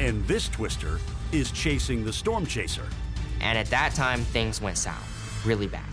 [0.00, 1.00] and this twister
[1.32, 2.86] is chasing the storm chaser.
[3.40, 5.84] And at that time, things went south really bad.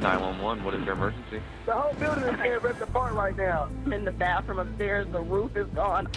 [0.00, 0.64] Nine one one.
[0.64, 1.42] What is your emergency?
[1.64, 3.68] The whole building is being ripped apart right now.
[3.84, 6.08] I'm in the bathroom upstairs, the roof is gone.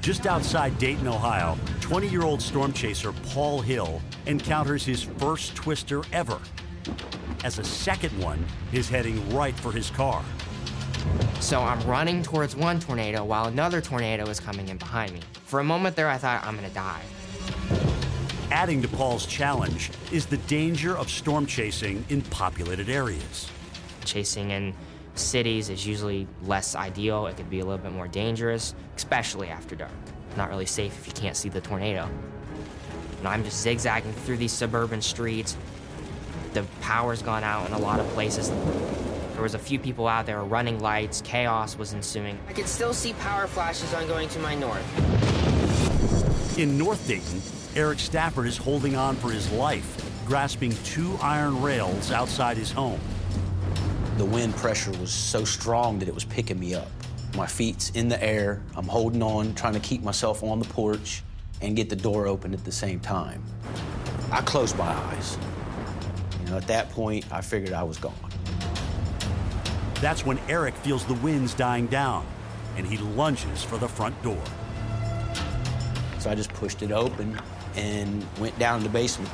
[0.00, 6.02] Just outside Dayton, Ohio, 20 year old storm chaser Paul Hill encounters his first twister
[6.12, 6.40] ever.
[7.44, 10.24] As a second one is heading right for his car.
[11.38, 15.20] So I'm running towards one tornado while another tornado is coming in behind me.
[15.44, 17.02] For a moment there, I thought I'm gonna die.
[18.50, 23.48] Adding to Paul's challenge is the danger of storm chasing in populated areas.
[24.04, 24.74] Chasing in
[25.14, 27.28] cities is usually less ideal.
[27.28, 29.92] It could be a little bit more dangerous, especially after dark.
[30.36, 32.08] Not really safe if you can't see the tornado.
[33.18, 35.56] And I'm just zigzagging through these suburban streets.
[36.52, 38.50] The power's gone out in a lot of places.
[39.32, 41.20] There was a few people out there running lights.
[41.22, 42.38] Chaos was ensuing.
[42.48, 44.84] I could still see power flashes on going to my north.
[46.58, 47.42] In North Dayton,
[47.74, 53.00] Eric Stafford is holding on for his life, grasping two iron rails outside his home.
[54.16, 56.88] The wind pressure was so strong that it was picking me up.
[57.36, 58.62] My feet's in the air.
[58.74, 61.22] I'm holding on, trying to keep myself on the porch
[61.60, 63.44] and get the door open at the same time.
[64.32, 65.36] I closed my eyes.
[66.40, 68.14] You know, at that point, I figured I was gone.
[70.00, 72.26] That's when Eric feels the winds dying down
[72.76, 74.42] and he lunges for the front door.
[76.18, 77.38] So I just pushed it open
[77.74, 79.30] and went down in the basement,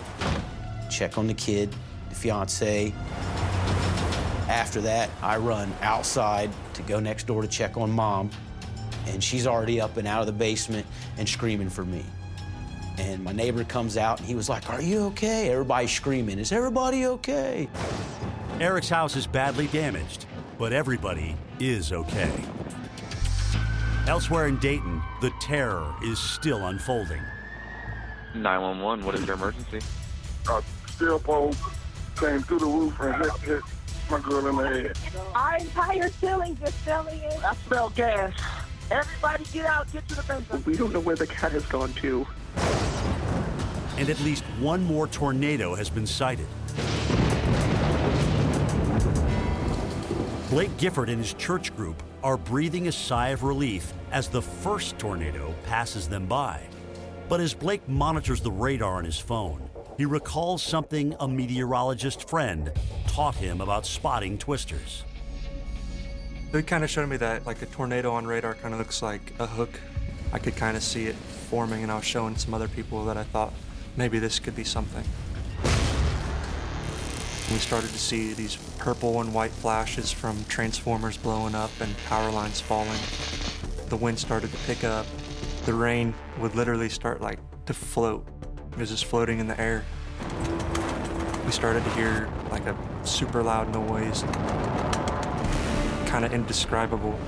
[0.90, 1.72] check on the kid,
[2.08, 2.92] the fiance.
[4.48, 6.50] After that, I run outside
[6.82, 8.30] to go next door to check on mom,
[9.06, 10.86] and she's already up and out of the basement
[11.18, 12.04] and screaming for me.
[12.98, 15.50] And my neighbor comes out and he was like, Are you okay?
[15.50, 17.68] Everybody's screaming, Is everybody okay?
[18.60, 20.26] Eric's house is badly damaged,
[20.58, 22.32] but everybody is okay.
[24.06, 27.22] Elsewhere in Dayton, the terror is still unfolding.
[28.34, 29.80] 911, what is your emergency?
[30.48, 31.54] Uh, A steel pole
[32.16, 33.62] came through the roof and hit, hit
[34.10, 34.98] my girl in the head.
[35.34, 37.22] Our entire ceiling just fell in.
[37.44, 38.32] I smell gas.
[38.90, 40.66] Everybody get out, get to the basement.
[40.66, 42.26] We don't know where the cat has gone to.
[43.96, 46.46] And at least one more tornado has been sighted.
[50.50, 54.98] Blake Gifford and his church group are breathing a sigh of relief as the first
[54.98, 56.60] tornado passes them by.
[57.28, 62.72] But as Blake monitors the radar on his phone, he recalls something a meteorologist friend
[63.06, 65.04] taught him about spotting twisters.
[66.52, 69.32] It kind of showed me that like a tornado on radar kind of looks like
[69.38, 69.80] a hook.
[70.32, 73.16] I could kind of see it forming, and I was showing some other people that
[73.16, 73.52] I thought
[73.96, 75.04] maybe this could be something.
[77.50, 82.30] We started to see these purple and white flashes from transformers blowing up and power
[82.30, 83.00] lines falling.
[83.88, 85.04] The wind started to pick up.
[85.66, 88.26] The rain would literally start like to float.
[88.72, 89.84] It was just floating in the air.
[91.44, 94.22] We started to hear like a super loud noise.
[96.06, 97.18] kind of indescribable.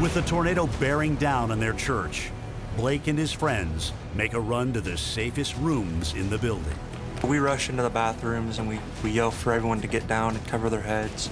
[0.00, 2.30] With the tornado bearing down on their church,
[2.76, 6.78] Blake and his friends make a run to the safest rooms in the building.
[7.22, 10.46] We rush into the bathrooms and we, we yell for everyone to get down and
[10.46, 11.28] cover their heads.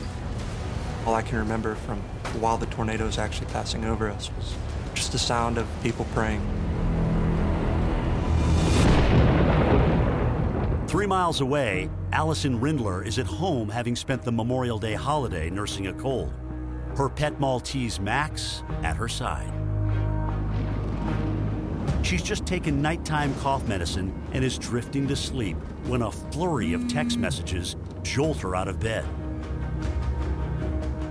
[1.06, 2.00] All I can remember from
[2.40, 4.54] while the tornado was actually passing over us was
[4.94, 6.63] just the sound of people praying.
[10.94, 15.88] Three miles away, Allison Rindler is at home having spent the Memorial Day holiday nursing
[15.88, 16.32] a cold.
[16.96, 19.52] Her pet Maltese Max at her side.
[22.04, 25.56] She's just taken nighttime cough medicine and is drifting to sleep
[25.88, 27.74] when a flurry of text messages
[28.04, 29.02] jolt her out of bed.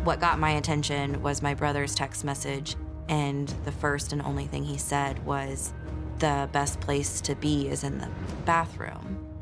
[0.06, 2.78] What got my attention was my brother's text message,
[3.10, 5.74] and the first and only thing he said was,
[6.20, 8.08] The best place to be is in the
[8.46, 9.33] bathroom.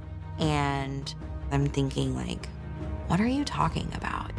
[0.42, 1.14] And
[1.52, 2.50] I'm thinking, like,
[3.08, 4.32] what are you talking about?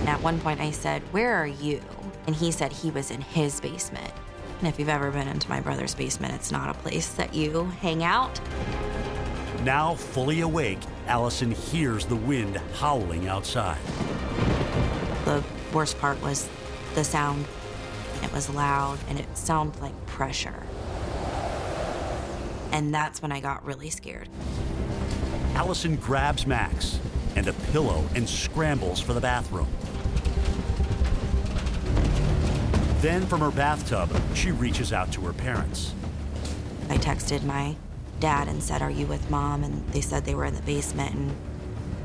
[0.00, 1.80] And at one point I said, Where are you?
[2.26, 4.12] And he said he was in his basement.
[4.58, 7.64] And if you've ever been into my brother's basement, it's not a place that you
[7.80, 8.40] hang out.
[9.64, 13.80] Now fully awake, Allison hears the wind howling outside.
[15.24, 16.48] The worst part was
[16.94, 17.44] the sound.
[18.22, 20.62] It was loud and it sounded like pressure.
[22.72, 24.28] And that's when I got really scared.
[25.54, 26.98] Allison grabs Max
[27.36, 29.68] and a pillow and scrambles for the bathroom.
[33.00, 35.94] Then, from her bathtub, she reaches out to her parents.
[36.90, 37.76] I texted my
[38.20, 39.64] dad and said, Are you with mom?
[39.64, 41.14] And they said they were in the basement.
[41.14, 41.34] And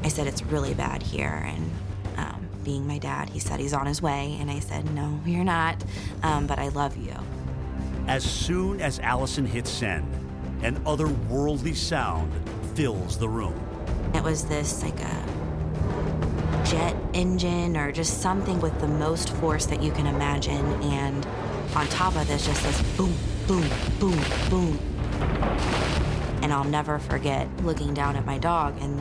[0.03, 1.43] I said, It's really bad here.
[1.45, 1.72] And
[2.18, 4.38] um, being my dad, he said he's on his way.
[4.39, 5.84] And I said, No, you're not.
[6.24, 7.13] Um, but I love you.
[8.07, 10.05] As soon as Allison hits send,
[10.66, 12.32] an otherworldly sound
[12.74, 13.53] fills the room.
[14.16, 19.84] It was this like a jet engine or just something with the most force that
[19.84, 20.66] you can imagine.
[20.82, 21.24] And
[21.76, 23.13] on top of this, just this boom,
[23.45, 24.80] boom, boom, boom.
[26.41, 28.99] And I'll never forget looking down at my dog and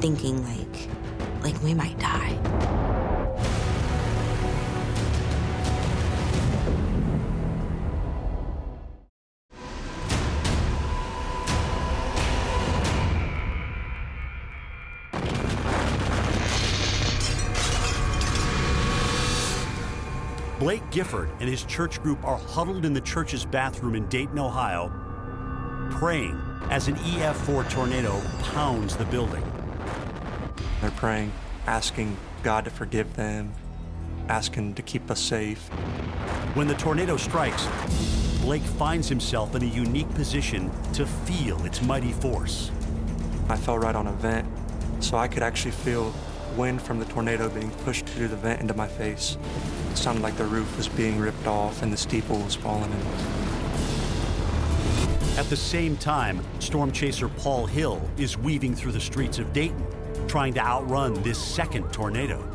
[0.00, 0.88] thinking like,
[1.44, 2.91] like we might die.
[20.62, 24.92] Blake Gifford and his church group are huddled in the church's bathroom in Dayton, Ohio,
[25.90, 26.40] praying
[26.70, 29.42] as an EF4 tornado pounds the building.
[30.80, 31.32] They're praying,
[31.66, 33.52] asking God to forgive them,
[34.28, 35.66] asking to keep us safe.
[36.54, 37.66] When the tornado strikes,
[38.42, 42.70] Blake finds himself in a unique position to feel its mighty force.
[43.48, 44.46] I fell right on a vent,
[45.00, 46.14] so I could actually feel
[46.56, 49.36] wind from the tornado being pushed through the vent into my face.
[49.90, 53.00] It sounded like the roof was being ripped off and the steeple was falling in.
[55.38, 59.84] At the same time, storm chaser Paul Hill is weaving through the streets of Dayton,
[60.28, 62.46] trying to outrun this second tornado.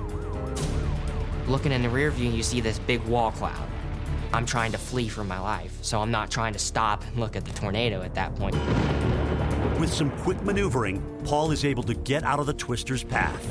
[1.48, 3.68] Looking in the rear view, you see this big wall cloud.
[4.34, 7.36] I'm trying to flee for my life, so I'm not trying to stop and look
[7.36, 8.56] at the tornado at that point.
[9.80, 13.48] With some quick maneuvering, Paul is able to get out of the twister's path.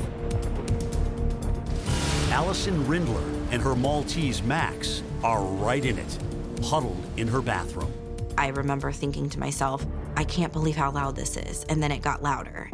[2.37, 6.19] Allison Rindler and her Maltese Max are right in it,
[6.61, 7.91] huddled in her bathroom.
[8.37, 9.83] I remember thinking to myself,
[10.15, 11.63] I can't believe how loud this is.
[11.63, 12.69] And then it got louder.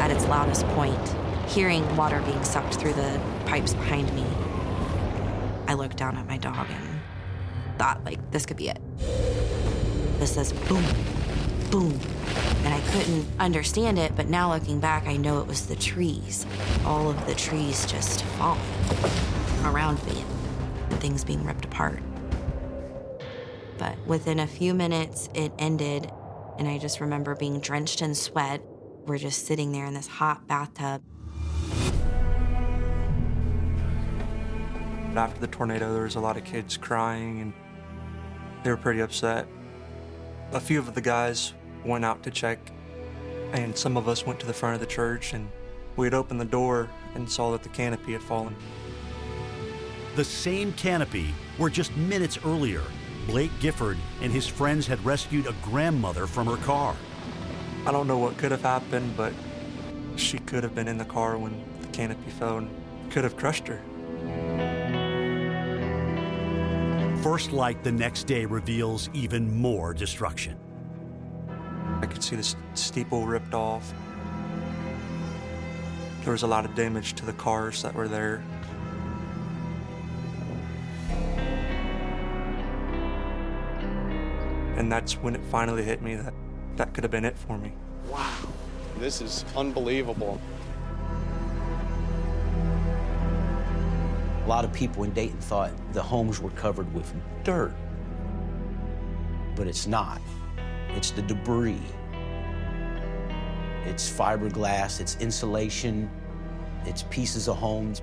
[0.00, 0.98] At its loudest point,
[1.46, 4.24] hearing water being sucked through the pipes behind me,
[5.68, 7.00] I looked down at my dog and
[7.78, 8.80] thought, like, this could be it.
[10.18, 10.82] This says boom,
[11.70, 11.98] boom.
[12.64, 16.46] And I couldn't understand it, but now looking back, I know it was the trees.
[16.84, 18.60] All of the trees just falling
[19.64, 20.24] around me
[20.90, 22.02] and things being ripped apart.
[23.78, 26.10] But within a few minutes, it ended,
[26.58, 28.62] and I just remember being drenched in sweat.
[29.04, 31.02] We're just sitting there in this hot bathtub.
[35.14, 37.52] After the tornado, there was a lot of kids crying, and
[38.62, 39.46] they were pretty upset.
[40.52, 41.54] A few of the guys
[41.86, 42.58] went out to check,
[43.52, 45.48] and some of us went to the front of the church, and
[45.96, 48.54] we had opened the door and saw that the canopy had fallen.
[50.16, 52.82] The same canopy where just minutes earlier,
[53.26, 56.94] Blake Gifford and his friends had rescued a grandmother from her car.
[57.86, 59.32] I don't know what could have happened, but
[60.16, 62.70] she could have been in the car when the canopy fell and
[63.10, 63.80] could have crushed her.
[67.22, 70.56] First light the next day reveals even more destruction.
[72.00, 73.92] I could see the steeple ripped off.
[76.22, 78.42] There was a lot of damage to the cars that were there.
[84.76, 86.34] And that's when it finally hit me that
[86.76, 87.72] that could have been it for me.
[88.10, 88.34] Wow.
[88.98, 90.40] This is unbelievable.
[94.44, 97.72] A lot of people in Dayton thought the homes were covered with dirt.
[99.54, 100.20] But it's not.
[100.96, 101.78] It's the debris.
[103.84, 106.10] It's fiberglass, it's insulation,
[106.86, 108.00] it's pieces of homes.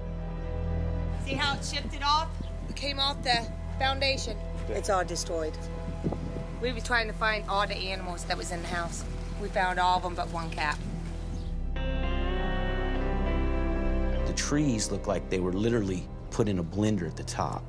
[1.25, 2.29] See how it shifted off?
[2.69, 3.45] It came off the
[3.79, 4.37] foundation.
[4.69, 5.57] It's all destroyed.
[6.61, 9.03] We were trying to find all the animals that was in the house.
[9.41, 10.77] We found all of them but one cat.
[14.27, 17.63] The trees look like they were literally put in a blender at the top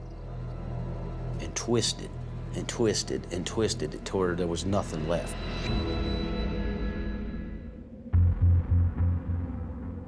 [1.41, 2.11] and twisted
[2.55, 5.35] and twisted and twisted it to where there was nothing left.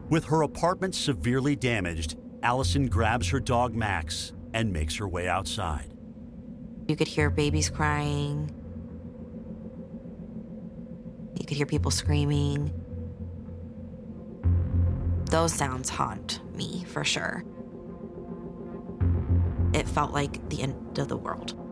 [0.09, 5.93] With her apartment severely damaged, Allison grabs her dog Max and makes her way outside.
[6.87, 8.55] You could hear babies crying.
[11.35, 12.73] You could hear people screaming.
[15.31, 17.45] Those sounds haunt me for sure.
[19.75, 21.66] It felt like the end of the world.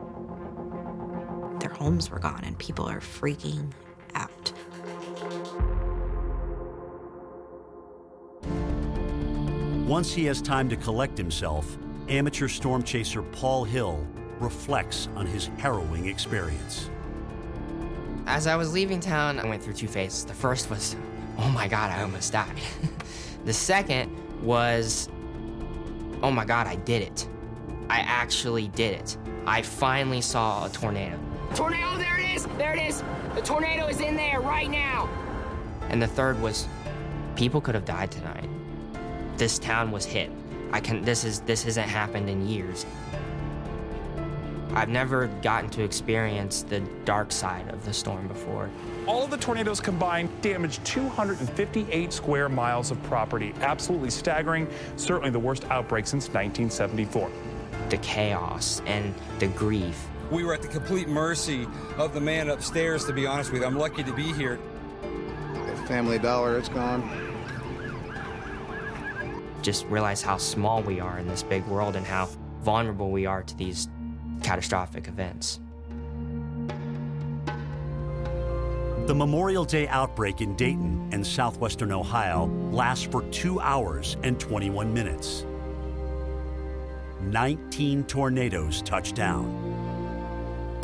[1.65, 3.73] Their homes were gone and people are freaking
[4.15, 4.53] out.
[9.89, 11.79] Once he has time to collect himself,
[12.11, 14.07] amateur storm chaser Paul Hill
[14.41, 16.91] reflects on his harrowing experience.
[18.27, 20.27] As I was leaving town, I went through two phases.
[20.27, 20.97] The first was,
[21.39, 22.61] oh my God, I almost died.
[23.47, 25.09] the second was,
[26.23, 27.27] oh my God, I did it.
[27.89, 29.17] I actually did it.
[29.47, 31.19] I finally saw a tornado.
[31.55, 32.47] Tornado, there it is!
[32.59, 33.03] There it is!
[33.35, 35.09] The tornado is in there right now!
[35.89, 36.67] And the third was,
[37.37, 38.49] people could have died tonight.
[39.37, 40.31] This town was hit.
[40.73, 41.03] I can.
[41.03, 42.85] This is this hasn't happened in years.
[44.75, 48.69] I've never gotten to experience the dark side of the storm before.
[49.07, 53.55] All of the tornadoes combined damaged 258 square miles of property.
[53.61, 54.67] Absolutely staggering.
[54.97, 57.31] Certainly the worst outbreak since 1974.
[57.91, 60.09] The chaos and the grief.
[60.31, 61.67] We were at the complete mercy
[61.97, 63.67] of the man upstairs, to be honest with you.
[63.67, 64.59] I'm lucky to be here.
[65.87, 67.03] Family Dollar, it's gone.
[69.61, 72.29] Just realize how small we are in this big world and how
[72.63, 73.89] vulnerable we are to these
[74.43, 75.61] catastrophic events.
[79.07, 84.93] The Memorial Day outbreak in Dayton and southwestern Ohio lasts for two hours and 21
[84.95, 85.45] minutes.
[87.21, 89.84] 19 tornadoes touch down.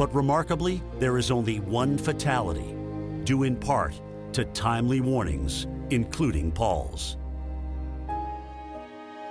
[0.01, 2.75] But remarkably, there is only one fatality,
[3.25, 4.01] due in part
[4.33, 7.19] to timely warnings, including Paul's.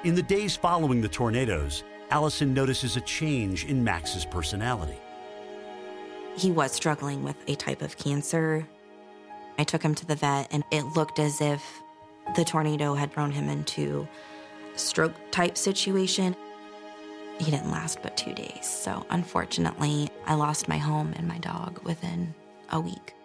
[0.03, 4.99] In the days following the tornadoes, Allison notices a change in Max's personality.
[6.37, 8.63] He was struggling with a type of cancer.
[9.57, 11.63] I took him to the vet, and it looked as if
[12.35, 14.07] the tornado had thrown him into
[14.75, 16.35] a stroke type situation.
[17.39, 18.67] He didn't last but two days.
[18.67, 22.33] So, unfortunately, I lost my home and my dog within
[22.69, 23.15] a week.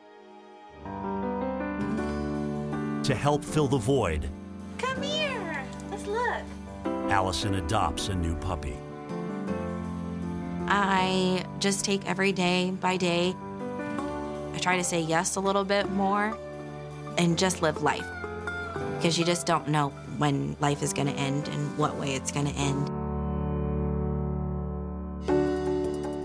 [3.04, 4.30] To help fill the void,
[4.78, 5.62] Come here.
[5.90, 6.42] Let's look.
[7.10, 8.76] Allison adopts a new puppy.
[10.68, 13.34] I just take every day by day.
[14.54, 16.38] I try to say yes a little bit more
[17.18, 18.06] and just live life.
[18.96, 22.32] Because you just don't know when life is going to end and what way it's
[22.32, 22.90] going to end.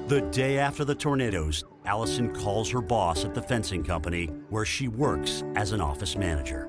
[0.09, 4.87] The day after the tornadoes, Allison calls her boss at the fencing company where she
[4.87, 6.67] works as an office manager.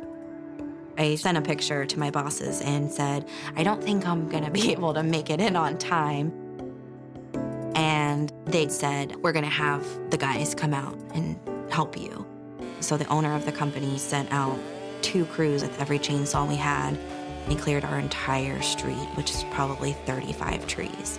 [0.98, 3.26] I sent a picture to my bosses and said,
[3.56, 6.34] I don't think I'm going to be able to make it in on time.
[7.74, 11.40] And they said, We're going to have the guys come out and
[11.72, 12.26] help you.
[12.80, 14.58] So the owner of the company sent out
[15.00, 16.98] two crews with every chainsaw we had.
[17.48, 21.18] They cleared our entire street, which is probably 35 trees.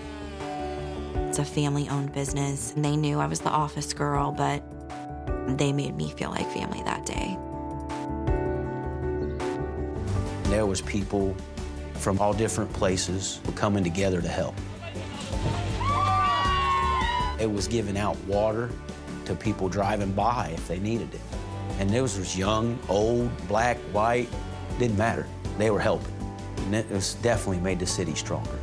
[1.15, 4.63] It's a family owned business, and they knew I was the office girl, but
[5.57, 7.37] they made me feel like family that day.
[10.49, 11.35] There was people
[11.93, 14.55] from all different places coming together to help.
[17.39, 18.69] It was giving out water
[19.25, 21.21] to people driving by if they needed it.
[21.79, 24.29] And was, was young, old, black, white,
[24.77, 25.25] didn't matter.
[25.57, 26.13] They were helping.
[26.57, 28.59] And it was definitely made the city stronger.